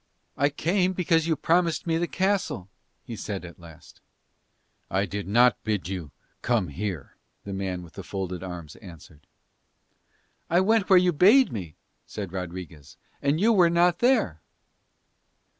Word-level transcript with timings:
"I 0.35 0.49
came 0.49 0.93
because 0.93 1.27
you 1.27 1.35
promised 1.35 1.85
me 1.85 1.99
the 1.99 2.07
castle," 2.07 2.67
he 3.03 3.15
said 3.15 3.45
at 3.45 3.59
last. 3.59 4.01
"I 4.89 5.05
did 5.05 5.27
not 5.27 5.63
bid 5.63 5.89
you 5.89 6.09
come 6.41 6.69
here," 6.69 7.17
the 7.43 7.53
man 7.53 7.83
with 7.83 7.93
the 7.93 8.01
folded 8.01 8.41
arms 8.41 8.75
answered. 8.77 9.27
"I 10.49 10.59
went 10.59 10.89
where 10.89 10.97
you 10.97 11.11
bade 11.13 11.51
me," 11.51 11.75
said 12.07 12.31
Rodriguez, 12.31 12.97
"and 13.21 13.39
you 13.39 13.53
were 13.53 13.69
not 13.69 13.99
there." 13.99 14.41